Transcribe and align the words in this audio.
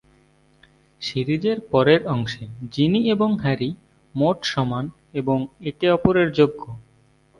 সিরিজের 1.01 1.57
পরের 1.71 2.01
অংশে, 2.07 2.43
জিনি 2.71 3.01
এবং 3.09 3.29
হ্যারি 3.39 3.69
"মোট 4.15 4.37
সমান" 4.45 4.85
এবং 5.13 5.37
"একে 5.61 5.87
অপরের 5.91 6.27
যোগ্য"। 6.31 6.61